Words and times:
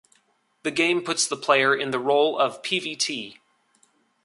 The 0.63 0.71
game 0.71 1.03
puts 1.03 1.27
the 1.27 1.37
player 1.37 1.75
in 1.75 1.91
the 1.91 1.99
role 1.99 2.39
of 2.39 2.63
Pvt. 2.63 3.37